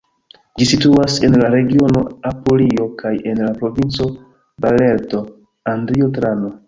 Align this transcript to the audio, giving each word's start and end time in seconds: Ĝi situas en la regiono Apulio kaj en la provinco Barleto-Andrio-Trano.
Ĝi 0.59 0.67
situas 0.69 1.17
en 1.27 1.35
la 1.41 1.51
regiono 1.55 2.01
Apulio 2.29 2.87
kaj 3.01 3.13
en 3.33 3.43
la 3.49 3.53
provinco 3.61 4.09
Barleto-Andrio-Trano. 4.67 6.53